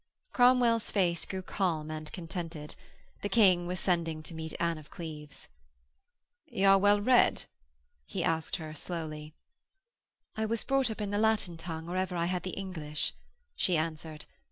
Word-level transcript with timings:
Cromwell's 0.33 0.89
face 0.89 1.27
grew 1.27 1.43
calm 1.43 1.91
and 1.91 2.11
contented; 2.11 2.73
the 3.21 3.29
King 3.29 3.67
was 3.67 3.79
sending 3.79 4.23
to 4.23 4.33
meet 4.33 4.55
Anne 4.59 4.79
of 4.79 4.89
Cleves. 4.89 5.47
'Y' 6.47 6.65
are 6.65 6.79
well 6.79 6.99
read?' 6.99 7.43
he 8.07 8.23
asked 8.23 8.55
her 8.55 8.73
slowly. 8.73 9.35
'I 10.35 10.47
was 10.47 10.63
brought 10.63 10.89
up 10.89 11.01
in 11.01 11.11
the 11.11 11.19
Latin 11.19 11.55
tongue 11.55 11.87
or 11.87 11.97
ever 11.97 12.15
I 12.15 12.25
had 12.25 12.41
the 12.41 12.49
English,' 12.57 13.13
she 13.55 13.77
answered. 13.77 14.25